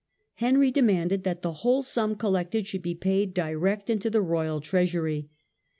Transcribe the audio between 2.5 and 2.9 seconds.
should